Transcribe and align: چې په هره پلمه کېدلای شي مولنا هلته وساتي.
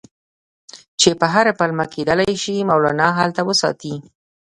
چې 0.99 1.09
په 1.19 1.25
هره 1.33 1.53
پلمه 1.59 1.85
کېدلای 1.93 2.33
شي 2.43 2.55
مولنا 2.69 3.07
هلته 3.19 3.41
وساتي. 3.49 3.95